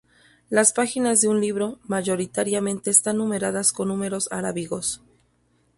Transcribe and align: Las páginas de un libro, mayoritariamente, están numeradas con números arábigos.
Las 0.49 0.73
páginas 0.73 1.21
de 1.21 1.27
un 1.27 1.39
libro, 1.39 1.77
mayoritariamente, 1.83 2.89
están 2.89 3.17
numeradas 3.17 3.71
con 3.71 3.89
números 3.89 4.27
arábigos. 4.31 5.03